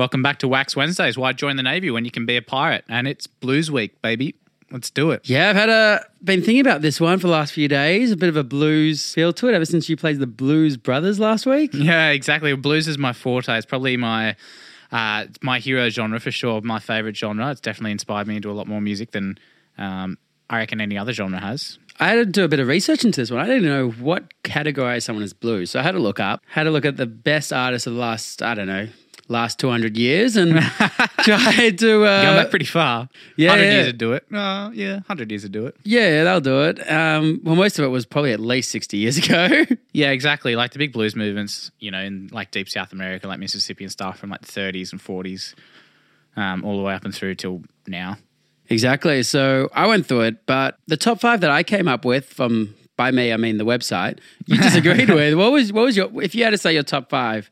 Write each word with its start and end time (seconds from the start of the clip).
Welcome 0.00 0.22
back 0.22 0.38
to 0.38 0.48
Wax 0.48 0.74
Wednesdays. 0.74 1.18
Why 1.18 1.34
join 1.34 1.56
the 1.56 1.62
Navy 1.62 1.90
when 1.90 2.06
you 2.06 2.10
can 2.10 2.24
be 2.24 2.34
a 2.38 2.40
pirate? 2.40 2.86
And 2.88 3.06
it's 3.06 3.26
Blues 3.26 3.70
Week, 3.70 4.00
baby. 4.00 4.34
Let's 4.70 4.88
do 4.88 5.10
it. 5.10 5.28
Yeah, 5.28 5.50
I've 5.50 5.56
had 5.56 5.68
a 5.68 6.06
been 6.24 6.40
thinking 6.40 6.62
about 6.62 6.80
this 6.80 7.02
one 7.02 7.18
for 7.18 7.26
the 7.26 7.34
last 7.34 7.52
few 7.52 7.68
days. 7.68 8.10
A 8.10 8.16
bit 8.16 8.30
of 8.30 8.36
a 8.36 8.42
blues 8.42 9.12
feel 9.12 9.34
to 9.34 9.48
it 9.50 9.54
ever 9.54 9.66
since 9.66 9.90
you 9.90 9.98
played 9.98 10.18
the 10.18 10.26
Blues 10.26 10.78
Brothers 10.78 11.20
last 11.20 11.44
week. 11.44 11.74
Yeah, 11.74 12.08
exactly. 12.08 12.56
Blues 12.56 12.88
is 12.88 12.96
my 12.96 13.12
forte. 13.12 13.54
It's 13.54 13.66
probably 13.66 13.98
my 13.98 14.36
uh, 14.90 15.26
my 15.42 15.58
hero 15.58 15.90
genre 15.90 16.18
for 16.18 16.30
sure. 16.30 16.62
My 16.62 16.78
favorite 16.78 17.18
genre. 17.18 17.50
It's 17.50 17.60
definitely 17.60 17.92
inspired 17.92 18.26
me 18.26 18.36
into 18.36 18.50
a 18.50 18.54
lot 18.54 18.66
more 18.66 18.80
music 18.80 19.10
than 19.10 19.36
um, 19.76 20.16
I 20.48 20.60
reckon 20.60 20.80
any 20.80 20.96
other 20.96 21.12
genre 21.12 21.40
has. 21.40 21.78
I 21.98 22.08
had 22.08 22.14
to 22.14 22.24
do 22.24 22.44
a 22.44 22.48
bit 22.48 22.58
of 22.60 22.68
research 22.68 23.04
into 23.04 23.20
this 23.20 23.30
one. 23.30 23.40
I 23.42 23.46
didn't 23.46 23.64
know 23.64 23.90
what 23.90 24.32
categorize 24.44 25.02
someone 25.02 25.24
as 25.24 25.34
blues, 25.34 25.72
so 25.72 25.78
I 25.78 25.82
had 25.82 25.92
to 25.92 25.98
look 25.98 26.20
up. 26.20 26.40
Had 26.46 26.62
to 26.62 26.70
look 26.70 26.86
at 26.86 26.96
the 26.96 27.04
best 27.04 27.52
artists 27.52 27.86
of 27.86 27.92
the 27.92 28.00
last 28.00 28.40
I 28.40 28.54
don't 28.54 28.66
know 28.66 28.88
last 29.30 29.58
200 29.60 29.96
years 29.96 30.36
and 30.36 30.60
tried 31.22 31.78
to 31.78 32.04
uh, 32.04 32.22
Going 32.22 32.36
back 32.42 32.50
pretty 32.50 32.64
far. 32.66 33.08
yeah, 33.36 33.50
100 33.50 33.64
yeah. 33.64 33.72
years 33.74 33.86
to 33.86 33.92
do 33.92 34.12
it. 34.12 34.24
Uh, 34.32 34.70
yeah, 34.74 34.92
100 34.94 35.30
years 35.30 35.42
to 35.42 35.48
do 35.48 35.66
it. 35.66 35.76
yeah 35.84 36.24
they'll 36.24 36.40
do 36.40 36.62
it 36.62 36.78
um, 36.90 37.40
well 37.44 37.54
most 37.56 37.78
of 37.78 37.84
it 37.84 37.88
was 37.88 38.04
probably 38.06 38.32
at 38.32 38.40
least 38.40 38.70
60 38.70 38.96
years 38.96 39.16
ago 39.18 39.64
Yeah, 39.92 40.10
exactly. 40.10 40.54
Like 40.54 40.70
the 40.72 40.78
big 40.78 40.92
blues 40.92 41.16
movements, 41.16 41.70
you 41.80 41.90
know, 41.90 41.98
in 42.00 42.28
like 42.32 42.52
deep 42.52 42.68
South 42.68 42.92
America, 42.92 43.26
like 43.26 43.40
Mississippi 43.40 43.82
and 43.84 43.90
stuff 43.90 44.18
from 44.18 44.30
like 44.30 44.42
the 44.42 44.52
30s 44.52 44.92
and 44.92 45.02
40s, 45.02 45.54
um, 46.36 46.64
all 46.64 46.76
the 46.76 46.82
way 46.84 46.94
up 46.94 47.04
and 47.04 47.12
through 47.14 47.34
till 47.34 47.62
now. 47.88 48.16
Exactly. 48.68 49.22
So 49.24 49.68
I 49.74 49.88
went 49.88 50.06
through 50.06 50.20
it, 50.22 50.46
but 50.46 50.78
the 50.86 50.96
top 50.96 51.20
five 51.20 51.40
that 51.40 51.50
I 51.50 51.64
came 51.64 51.88
up 51.88 52.04
with 52.04 52.26
from 52.26 52.74
by 52.96 53.10
me, 53.10 53.32
I 53.32 53.36
mean 53.36 53.58
the 53.58 53.64
website, 53.64 54.18
you 54.46 54.58
disagreed 54.58 55.10
with. 55.18 55.34
What 55.34 55.50
was 55.50 55.72
what 55.72 55.84
was 55.86 55.96
your 55.96 56.22
if 56.22 56.34
you 56.36 56.44
had 56.44 56.50
to 56.50 56.58
say 56.58 56.72
your 56.74 56.84
top 56.84 57.10
five 57.10 57.50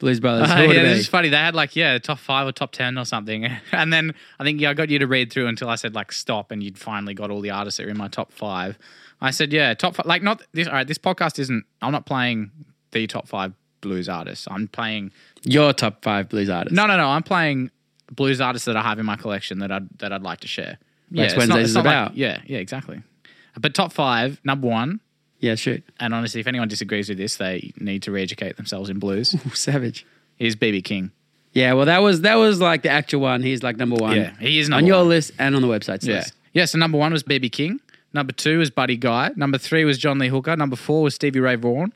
Blues 0.00 0.18
Brothers, 0.20 0.50
Uh, 0.50 0.56
yeah, 0.72 0.82
this 0.82 0.98
is 1.00 1.06
funny. 1.06 1.28
They 1.28 1.36
had 1.36 1.54
like 1.54 1.76
yeah, 1.76 1.98
top 1.98 2.18
five 2.18 2.46
or 2.46 2.52
top 2.52 2.72
ten 2.72 2.98
or 2.98 3.04
something, 3.04 3.46
and 3.72 3.92
then 3.92 4.12
I 4.40 4.44
think 4.44 4.60
yeah, 4.60 4.70
I 4.70 4.74
got 4.74 4.90
you 4.90 4.98
to 4.98 5.06
read 5.06 5.32
through 5.32 5.46
until 5.46 5.68
I 5.68 5.76
said 5.76 5.94
like 5.94 6.10
stop, 6.12 6.50
and 6.50 6.62
you'd 6.62 6.78
finally 6.78 7.14
got 7.14 7.30
all 7.30 7.40
the 7.40 7.50
artists 7.50 7.78
that 7.78 7.86
are 7.86 7.90
in 7.90 7.96
my 7.96 8.08
top 8.08 8.32
five. 8.32 8.76
I 9.20 9.30
said 9.30 9.52
yeah, 9.52 9.72
top 9.74 9.94
five. 9.94 10.06
Like 10.06 10.22
not 10.22 10.42
this. 10.52 10.66
All 10.66 10.74
right, 10.74 10.86
this 10.86 10.98
podcast 10.98 11.38
isn't. 11.38 11.64
I'm 11.80 11.92
not 11.92 12.06
playing 12.06 12.50
the 12.90 13.06
top 13.06 13.28
five 13.28 13.52
blues 13.80 14.08
artists. 14.08 14.48
I'm 14.50 14.66
playing 14.68 15.12
Your 15.44 15.72
top 15.72 16.02
five 16.02 16.28
blues 16.28 16.48
artists. 16.50 16.74
no, 16.74 16.86
no, 16.86 16.96
no. 16.96 17.06
I'm 17.08 17.22
playing 17.22 17.70
blues 18.12 18.40
artists 18.40 18.66
that 18.66 18.76
I 18.76 18.82
have 18.82 18.98
in 18.98 19.06
my 19.06 19.16
collection 19.16 19.58
that 19.60 19.70
I'd 19.70 19.88
that 20.00 20.12
I'd 20.12 20.22
like 20.22 20.40
to 20.40 20.48
share. 20.48 20.78
It's 21.12 21.34
not- 21.34 21.38
Wednesdays 21.38 21.68
is 21.68 21.74
not 21.76 21.84
like- 21.84 21.92
about. 21.94 22.16
yeah, 22.16 22.40
yeah, 22.46 22.58
exactly. 22.58 23.00
But 23.60 23.74
top 23.74 23.92
five, 23.92 24.40
number 24.42 24.66
one, 24.66 24.98
Yeah, 25.44 25.54
shoot. 25.56 25.82
and 26.00 26.14
honestly, 26.14 26.40
if 26.40 26.46
anyone 26.46 26.68
disagrees 26.68 27.08
with 27.08 27.18
this, 27.18 27.36
they 27.36 27.72
need 27.78 28.02
to 28.04 28.10
re-educate 28.12 28.56
themselves 28.56 28.88
in 28.90 28.98
blues. 28.98 29.34
Ooh, 29.46 29.50
savage. 29.50 30.06
is 30.38 30.56
BB 30.56 30.82
King. 30.84 31.10
Yeah, 31.52 31.74
well 31.74 31.86
that 31.86 31.98
was 32.02 32.22
that 32.22 32.34
was 32.36 32.60
like 32.60 32.82
the 32.82 32.88
actual 32.88 33.20
one. 33.20 33.42
He's 33.42 33.62
like 33.62 33.76
number 33.76 33.96
one. 33.96 34.16
Yeah, 34.16 34.32
he 34.40 34.58
is 34.58 34.66
on 34.68 34.70
number 34.70 34.86
your 34.88 34.98
one. 34.98 35.08
list 35.10 35.32
and 35.38 35.54
on 35.54 35.62
the 35.62 35.68
website's 35.68 36.06
Yeah. 36.06 36.16
list. 36.16 36.32
Yeah, 36.52 36.64
so 36.64 36.78
number 36.78 36.98
one 36.98 37.12
was 37.12 37.22
BB 37.22 37.52
King. 37.52 37.80
Number 38.12 38.32
two 38.32 38.58
was 38.58 38.70
Buddy 38.70 38.96
Guy. 38.96 39.30
Number 39.36 39.58
three 39.58 39.84
was 39.84 39.98
John 39.98 40.18
Lee 40.18 40.28
Hooker. 40.28 40.56
Number 40.56 40.76
four 40.76 41.02
was 41.02 41.14
Stevie 41.16 41.40
Ray 41.40 41.56
Vaughan. 41.56 41.92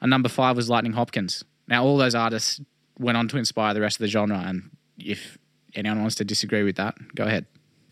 And 0.00 0.10
number 0.10 0.28
five 0.28 0.56
was 0.56 0.68
Lightning 0.68 0.92
Hopkins. 0.94 1.44
Now, 1.68 1.84
all 1.84 1.96
those 1.96 2.14
artists 2.14 2.60
went 2.98 3.16
on 3.18 3.28
to 3.28 3.36
inspire 3.36 3.72
the 3.74 3.80
rest 3.80 3.96
of 3.96 4.00
the 4.00 4.08
genre. 4.08 4.42
And 4.46 4.70
if 4.98 5.38
anyone 5.76 6.00
wants 6.00 6.16
to 6.16 6.24
disagree 6.24 6.62
with 6.64 6.74
that, 6.76 6.96
go 7.14 7.24
ahead. 7.24 7.46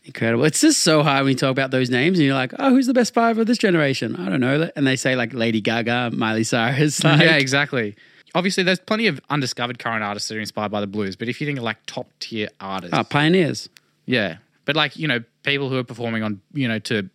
Incredible. 0.08 0.44
It's 0.44 0.62
just 0.62 0.80
so 0.80 1.02
hard 1.02 1.24
when 1.24 1.32
you 1.32 1.36
talk 1.36 1.50
about 1.50 1.70
those 1.70 1.90
names 1.90 2.18
and 2.18 2.24
you're 2.24 2.34
like, 2.34 2.54
oh, 2.58 2.70
who's 2.70 2.86
the 2.86 2.94
best 2.94 3.12
five 3.12 3.36
of 3.36 3.46
this 3.46 3.58
generation? 3.58 4.16
I 4.16 4.30
don't 4.30 4.40
know. 4.40 4.70
And 4.74 4.86
they 4.86 4.96
say 4.96 5.14
like 5.14 5.34
Lady 5.34 5.60
Gaga, 5.60 6.12
Miley 6.14 6.44
Cyrus. 6.44 7.04
Like, 7.08 7.20
yeah, 7.20 7.36
exactly. 7.36 7.94
Obviously, 8.34 8.62
there's 8.62 8.78
plenty 8.78 9.06
of 9.06 9.20
undiscovered 9.28 9.78
current 9.78 10.02
artists 10.02 10.30
that 10.30 10.38
are 10.38 10.40
inspired 10.40 10.70
by 10.70 10.80
the 10.80 10.86
blues. 10.86 11.14
But 11.14 11.28
if 11.28 11.42
you 11.42 11.46
think 11.46 11.58
of 11.58 11.64
like 11.64 11.76
top 11.84 12.08
tier 12.20 12.48
artists, 12.58 12.96
oh, 12.96 13.04
pioneers. 13.04 13.68
Yeah, 14.06 14.38
but 14.64 14.76
like 14.76 14.96
you 14.96 15.06
know, 15.06 15.22
people 15.42 15.68
who 15.68 15.76
are 15.76 15.84
performing 15.84 16.22
on 16.22 16.40
you 16.54 16.68
know 16.68 16.78
to 16.80 17.10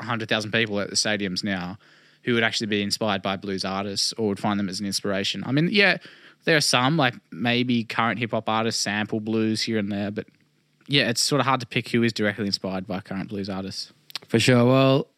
hundred 0.00 0.28
thousand 0.28 0.50
people 0.50 0.80
at 0.80 0.90
the 0.90 0.96
stadiums 0.96 1.44
now, 1.44 1.78
who 2.24 2.34
would 2.34 2.42
actually 2.42 2.66
be 2.66 2.82
inspired 2.82 3.22
by 3.22 3.36
blues 3.36 3.64
artists 3.64 4.12
or 4.14 4.28
would 4.28 4.40
find 4.40 4.58
them 4.58 4.68
as 4.68 4.80
an 4.80 4.86
inspiration. 4.86 5.44
I 5.46 5.52
mean, 5.52 5.68
yeah, 5.70 5.98
there 6.44 6.56
are 6.56 6.60
some 6.60 6.96
like 6.96 7.14
maybe 7.30 7.84
current 7.84 8.18
hip 8.18 8.32
hop 8.32 8.48
artists 8.48 8.82
sample 8.82 9.20
blues 9.20 9.62
here 9.62 9.78
and 9.78 9.92
there, 9.92 10.10
but 10.10 10.26
yeah, 10.92 11.08
it's 11.08 11.22
sort 11.22 11.40
of 11.40 11.46
hard 11.46 11.60
to 11.60 11.66
pick 11.66 11.88
who 11.88 12.02
is 12.02 12.12
directly 12.12 12.44
inspired 12.46 12.86
by 12.86 13.00
current 13.00 13.28
blues 13.30 13.48
artists. 13.48 13.92
For 14.28 14.38
sure. 14.38 14.64
Well, 14.64 15.08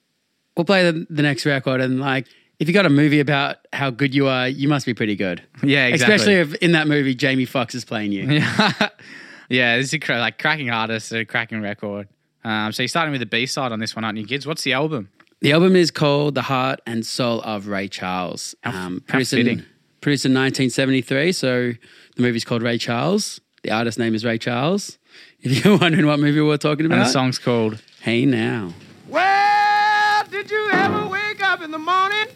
we'll 0.57 0.65
play 0.65 0.89
the, 0.91 1.07
the 1.11 1.23
next 1.23 1.45
record 1.47 1.81
and 1.81 1.99
like, 2.01 2.27
if 2.61 2.69
you 2.69 2.75
got 2.75 2.87
a 2.87 2.91
movie 2.91 3.19
about 3.19 3.57
how 3.73 3.91
good 3.91 4.15
you 4.15 4.29
are, 4.29 4.47
you 4.49 4.69
must 4.69 4.87
be 4.87 4.95
pretty 4.95 5.17
good. 5.17 5.43
Yeah, 5.65 5.87
exactly. 5.87 6.15
Especially 6.15 6.35
if 6.37 6.55
in 6.63 6.73
that 6.73 6.87
movie 6.87 7.15
Jamie 7.15 7.45
Foxx 7.47 7.75
is 7.75 7.85
playing 7.85 8.13
you. 8.13 8.23
yeah, 8.31 8.73
yeah, 9.49 9.77
this 9.77 9.93
is 9.93 9.99
cra- 10.01 10.19
like 10.19 10.39
cracking 10.39 10.71
artist, 10.71 11.13
a 11.13 11.25
cracking 11.25 11.61
record. 11.61 12.09
Um, 12.45 12.73
so 12.73 12.83
you're 12.83 12.89
starting 12.89 13.11
with 13.13 13.21
the 13.21 13.27
B 13.27 13.47
side 13.47 13.73
on 13.73 13.81
this 13.81 13.97
one, 13.97 14.05
aren't 14.05 14.19
you, 14.19 14.27
Gids? 14.27 14.47
What's 14.47 14.63
the 14.63 14.73
album? 14.75 15.11
The 15.41 15.53
album 15.53 15.75
is 15.75 15.91
called 15.91 16.35
The 16.37 16.43
Heart 16.43 16.81
and 16.87 17.05
Soul 17.05 17.41
of 17.43 17.67
Ray 17.67 17.89
Charles. 17.89 18.55
Um, 18.63 18.73
How- 18.73 18.81
how 18.81 18.99
produced, 19.09 19.33
in, 19.33 19.39
fitting. 19.47 19.63
produced 20.01 20.25
in 20.27 20.33
1973. 20.33 21.33
So 21.33 21.73
the 22.17 22.23
movie's 22.23 22.45
called 22.45 22.63
Ray 22.63 22.79
Charles. 22.79 23.41
The 23.65 23.71
artist 23.73 23.99
name 23.99 24.15
is 24.15 24.25
Ray 24.25 24.39
Charles. 24.39 24.99
If 25.47 25.63
you're 25.65 25.77
wondering 25.79 26.07
what 26.07 26.19
movie 26.21 26.41
we're 26.41 26.57
talking 26.57 26.87
And 26.87 26.95
about, 26.95 27.05
the 27.05 27.11
song's 27.11 27.39
called 27.39 27.79
Hey 28.01 28.25
Now. 28.25 28.73
Well, 29.09 30.25
did 30.31 30.51
you 30.51 30.71
ever 30.73 31.07
wake 31.07 31.43
up 31.43 31.61
in 31.63 31.71
the 31.71 31.79
morning 31.79 32.27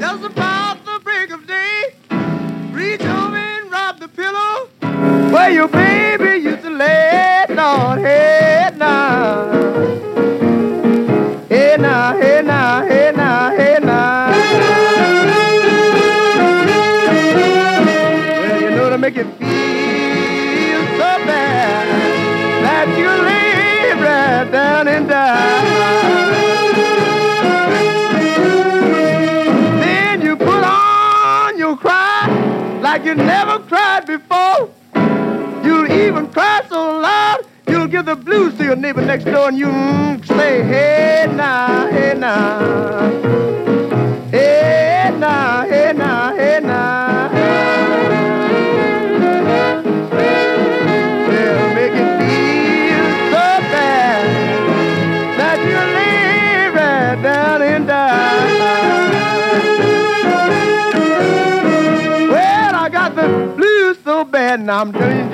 just 0.00 0.24
about 0.24 0.82
the 0.86 0.98
break 1.04 1.30
of 1.30 1.46
day? 1.46 1.92
Reach 2.72 3.02
over 3.02 3.36
and 3.36 3.70
rub 3.70 4.00
the 4.00 4.08
pillow 4.08 4.68
where 5.30 5.50
your 5.50 5.68
baby 5.68 6.42
used 6.42 6.62
to 6.62 6.70
lay. 6.70 7.44
Lord, 7.50 7.98
hey 7.98 8.70
now. 8.76 9.52
Hey 11.50 11.76
now, 11.78 12.16
hey 12.16 12.16
now, 12.18 12.18
hey 12.18 12.37
You'll 36.08 36.16
even 36.16 36.32
cry 36.32 36.62
so 36.70 37.00
loud 37.00 37.44
you'll 37.68 37.86
give 37.86 38.06
the 38.06 38.16
blues 38.16 38.56
to 38.56 38.64
your 38.64 38.76
neighbor 38.76 39.02
next 39.02 39.24
door 39.24 39.48
and 39.48 39.58
you 39.58 39.66
mm, 39.66 40.26
say, 40.26 40.62
hey 40.62 41.30
now, 41.36 41.86
hey 41.90 42.14
now. 42.16 42.97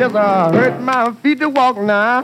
Just 0.04 0.16
uh, 0.16 0.52
hurt 0.52 0.80
my 0.82 1.12
feet 1.22 1.40
to 1.40 1.48
walk 1.48 1.78
now. 1.78 2.20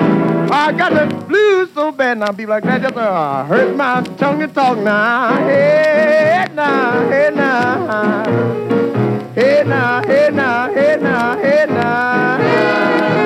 I 0.53 0.71
got 0.73 0.93
the 0.93 1.07
blues 1.25 1.71
so 1.73 1.91
bad 1.91 2.19
now, 2.19 2.31
people 2.31 2.51
like 2.51 2.65
that 2.65 2.83
just 2.83 2.97
uh, 2.97 3.45
hurt 3.45 3.75
my 3.75 4.03
tongue 4.19 4.41
to 4.41 4.49
talk 4.49 4.77
now. 4.79 5.35
Hey 5.47 6.47
now, 6.55 7.09
hey 7.09 7.31
now, 7.35 8.25
hey 9.35 9.63
now, 9.65 10.03
hey 10.03 10.31
now, 10.31 10.73
hey 10.75 10.97
now, 11.01 11.39
hey 11.39 11.67
now. 11.69 13.20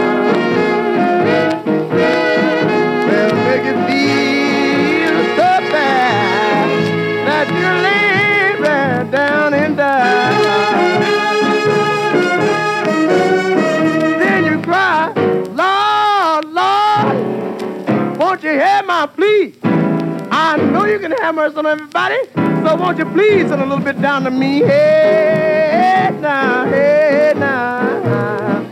You 19.04 19.24
hear 19.24 19.52
my 19.52 19.60
plea? 19.60 20.28
I 20.30 20.56
know 20.56 20.84
you 20.86 20.98
can 20.98 21.12
have 21.12 21.34
mercy 21.34 21.56
on 21.56 21.66
everybody, 21.66 22.16
so 22.34 22.76
won't 22.76 22.98
you 22.98 23.04
please 23.06 23.48
send 23.48 23.62
a 23.62 23.66
little 23.66 23.84
bit 23.84 24.00
down 24.00 24.24
to 24.24 24.30
me? 24.30 24.60
Hey 24.60 26.10
now, 26.20 26.64
hey 26.66 27.32
now, 27.36 28.62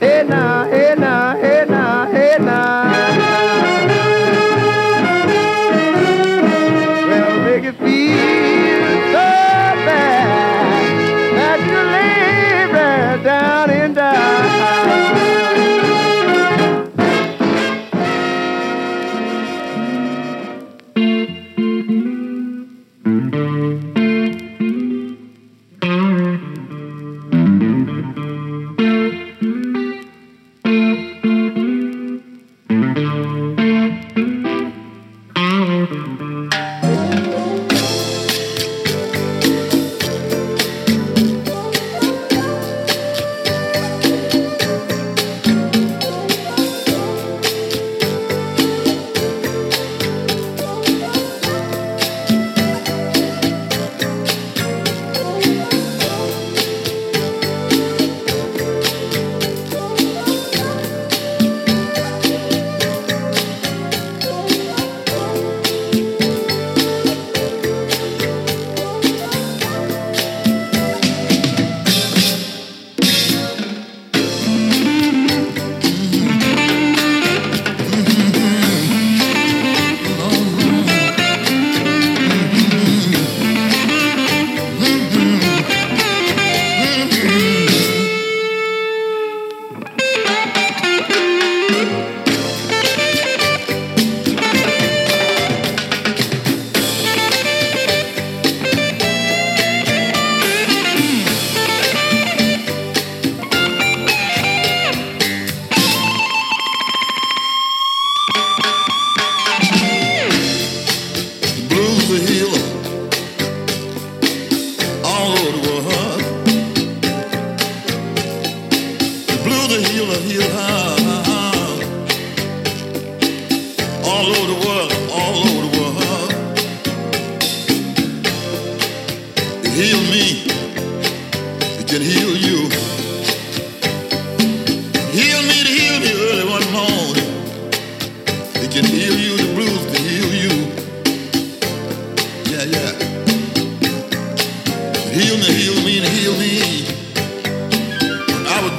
hey 0.00 0.24
now, 0.26 0.64
hey 0.70 0.94
now, 0.96 1.36
hey 1.36 1.64
now, 1.68 2.06
hey 2.10 2.36
now. 2.40 3.19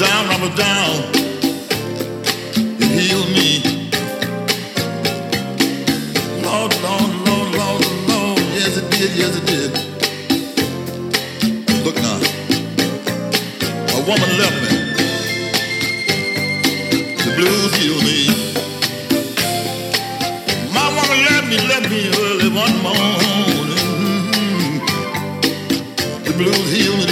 Down, 0.01 0.25
I 0.31 0.38
was 0.42 0.56
down. 0.57 0.95
It 2.81 2.92
healed 3.06 3.30
me. 3.38 3.50
Lord, 6.42 6.74
Lord, 6.81 7.12
Lord, 7.27 7.50
Lord, 7.59 7.86
Lord. 8.09 8.39
Yes, 8.57 8.77
it 8.77 8.89
did, 8.89 9.12
yes, 9.15 9.38
it 9.38 9.45
did. 9.45 9.71
Look 11.86 11.98
now. 11.98 12.19
A 13.77 14.00
woman 14.09 14.31
left 14.42 14.57
me. 14.63 14.74
The 17.25 17.31
blues 17.38 17.74
healed 17.77 18.03
me. 18.09 18.19
My 20.74 20.88
woman 20.98 21.19
left 21.30 21.48
me, 21.51 21.57
left 21.71 21.89
me 21.92 22.01
early 22.25 22.50
one 22.63 22.75
morning. 22.81 23.62
The 26.25 26.33
blues 26.39 26.71
heal 26.74 26.98
me, 26.98 27.10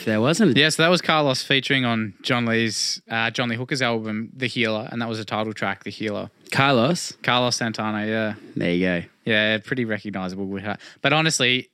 riff 0.00 0.06
there, 0.06 0.20
wasn't 0.20 0.52
it? 0.52 0.56
Yeah, 0.56 0.68
so 0.70 0.82
that 0.82 0.88
was 0.88 1.00
Carlos 1.02 1.42
featuring 1.42 1.84
on 1.84 2.14
John 2.22 2.46
Lee's 2.46 3.00
uh, 3.10 3.30
John 3.30 3.48
Lee 3.48 3.56
Hooker's 3.56 3.82
album, 3.82 4.30
The 4.34 4.46
Healer, 4.46 4.88
and 4.90 5.00
that 5.02 5.08
was 5.08 5.18
the 5.18 5.24
title 5.24 5.52
track, 5.52 5.84
The 5.84 5.90
Healer. 5.90 6.30
Carlos. 6.50 7.12
Carlos 7.22 7.56
Santana, 7.56 8.06
yeah, 8.06 8.34
There 8.56 8.72
you 8.72 8.86
go. 8.86 9.02
yeah, 9.24 9.58
pretty 9.58 9.84
recognizable 9.84 10.46
with 10.46 10.62
her. 10.64 10.76
But 11.02 11.12
honestly, 11.12 11.70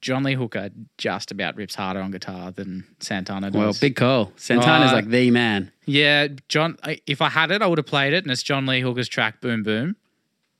John 0.00 0.22
Lee 0.22 0.34
Hooker 0.34 0.70
just 0.96 1.30
about 1.32 1.56
rips 1.56 1.74
harder 1.74 2.00
on 2.00 2.10
guitar 2.12 2.52
than 2.52 2.84
Santana 3.00 3.50
does. 3.50 3.58
Well, 3.58 3.74
big 3.80 3.96
call. 3.96 4.32
Santana's 4.36 4.92
Uh, 4.92 4.96
like 4.96 5.08
the 5.08 5.30
man. 5.32 5.72
Yeah, 5.86 6.28
John. 6.48 6.76
If 7.06 7.20
I 7.20 7.28
had 7.30 7.50
it, 7.50 7.62
I 7.62 7.66
would 7.66 7.78
have 7.78 7.86
played 7.86 8.12
it, 8.12 8.22
and 8.24 8.30
it's 8.30 8.42
John 8.44 8.66
Lee 8.66 8.80
Hooker's 8.80 9.08
track 9.08 9.40
"Boom 9.40 9.62
Boom," 9.64 9.96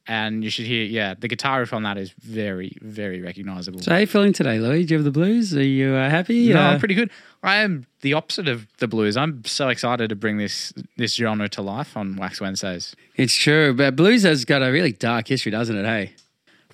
and 0.08 0.42
you 0.42 0.50
should 0.50 0.64
hear. 0.66 0.84
Yeah, 0.84 1.14
the 1.18 1.28
guitar 1.28 1.60
riff 1.60 1.72
on 1.72 1.82
that 1.84 1.96
is 1.98 2.10
very, 2.18 2.76
very 2.80 3.20
recognizable. 3.20 3.80
So 3.80 3.90
how 3.90 3.98
are 3.98 4.00
you 4.00 4.06
feeling 4.06 4.32
today, 4.32 4.58
Lewis? 4.58 4.86
Do 4.86 4.94
you 4.94 4.98
have 4.98 5.04
the 5.04 5.10
blues? 5.12 5.54
Are 5.54 5.62
you 5.62 5.92
uh, 5.94 6.08
happy? 6.10 6.52
no, 6.52 6.58
Uh, 6.60 6.70
I'm 6.70 6.78
pretty 6.78 6.94
good. 6.94 7.10
I 7.42 7.58
am 7.58 7.86
the 8.00 8.14
opposite 8.14 8.48
of 8.48 8.66
the 8.78 8.88
blues. 8.88 9.16
I'm 9.16 9.44
so 9.44 9.68
excited 9.68 10.08
to 10.08 10.16
bring 10.16 10.38
this 10.38 10.72
this 10.96 11.14
genre 11.14 11.48
to 11.50 11.62
life 11.62 11.96
on 11.96 12.16
Wax 12.16 12.40
Wednesdays. 12.40 12.96
It's 13.14 13.34
true, 13.34 13.74
but 13.74 13.94
blues 13.94 14.22
has 14.24 14.44
got 14.44 14.62
a 14.62 14.72
really 14.72 14.92
dark 14.92 15.28
history, 15.28 15.52
doesn't 15.52 15.76
it? 15.76 15.84
Hey. 15.84 16.14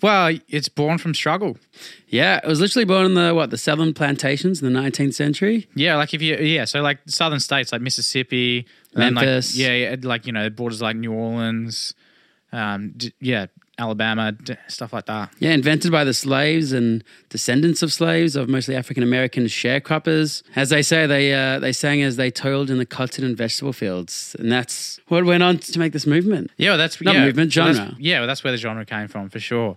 Well, 0.03 0.37
it's 0.49 0.69
born 0.69 0.99
from 0.99 1.15
struggle. 1.15 1.57
Yeah, 2.09 2.41
it 2.43 2.47
was 2.47 2.61
literally 2.61 2.85
born 2.85 3.07
in 3.07 3.15
the 3.15 3.33
what 3.35 3.51
the 3.51 3.57
southern 3.57 3.95
plantations 3.95 4.63
in 4.63 4.71
the 4.71 4.79
19th 4.79 5.15
century. 5.15 5.67
Yeah, 5.75 5.97
like 5.97 6.13
if 6.13 6.21
you 6.21 6.37
yeah, 6.37 6.67
so 6.67 6.83
like 6.83 6.99
southern 7.07 7.41
states 7.41 7.73
like 7.73 7.81
Mississippi, 7.81 8.67
and 8.93 9.03
then, 9.03 9.15
like, 9.15 9.25
Memphis. 9.25 9.57
yeah, 9.57 9.73
yeah, 9.73 9.97
like 10.03 10.27
you 10.27 10.33
know 10.33 10.51
borders 10.51 10.83
like 10.83 10.97
New 10.97 11.13
Orleans, 11.13 11.95
um, 12.55 12.93
d- 12.97 13.13
yeah, 13.21 13.47
Alabama, 13.79 14.31
d- 14.33 14.55
stuff 14.69 14.93
like 14.93 15.07
that. 15.07 15.31
Yeah, 15.41 15.51
invented 15.51 15.91
by 15.91 16.05
the 16.05 16.15
slaves 16.15 16.73
and 16.73 17.03
descendants 17.29 17.83
of 17.83 17.93
slaves 17.93 18.37
of 18.37 18.49
mostly 18.49 18.77
African 18.77 19.03
American 19.03 19.45
sharecroppers. 19.47 20.43
As 20.55 20.71
they 20.71 20.83
say, 20.83 21.07
they 21.07 21.35
uh, 21.35 21.59
they 21.59 21.73
sang 21.73 22.01
as 22.03 22.17
they 22.17 22.31
toiled 22.31 22.71
in 22.71 22.79
the 22.79 22.87
cotton 22.87 23.25
and 23.25 23.37
vegetable 23.37 23.73
fields, 23.73 24.37
and 24.39 24.51
that's 24.53 25.01
what 25.09 25.25
went 25.25 25.43
on 25.43 25.59
to 25.59 25.79
make 25.79 25.93
this 25.93 26.07
movement. 26.07 26.51
Yeah, 26.57 26.71
well, 26.71 26.79
that's 26.79 27.01
Not 27.03 27.15
yeah, 27.15 27.25
movement, 27.27 27.55
well, 27.57 27.67
that's- 27.67 27.85
genre. 27.89 27.97
yeah, 28.01 28.19
well, 28.21 28.29
that's 28.29 28.45
where 28.45 28.53
the 28.53 28.59
genre 28.59 28.85
came 28.87 29.09
from 29.09 29.29
for 29.29 29.41
sure. 29.41 29.77